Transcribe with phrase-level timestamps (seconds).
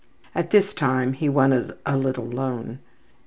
[0.33, 2.79] ''At this time he wanted a little loan.